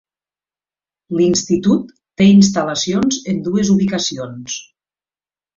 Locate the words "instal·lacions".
2.37-3.21